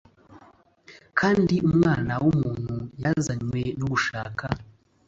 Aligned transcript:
Kandi 1.19 1.55
umwana 1.69 2.13
w 2.23 2.25
umuntu 2.33 2.75
yazanywe 3.03 3.61
no 3.79 3.85
gushaka 3.93 4.45